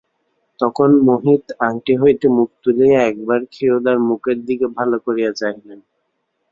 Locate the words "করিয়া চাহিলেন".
5.05-5.79